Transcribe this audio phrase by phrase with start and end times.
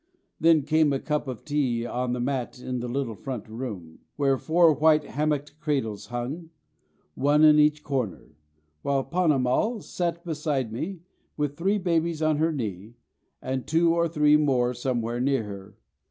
[0.39, 4.39] Then came a cup of tea on the mat in the little front room, where
[4.39, 6.49] four white hammock cradles hung,
[7.13, 8.35] one in each corner;
[8.81, 11.01] while Ponnamal sat beside me
[11.37, 12.95] with three babies on her knee
[13.43, 15.77] and two or three more somewhere near her.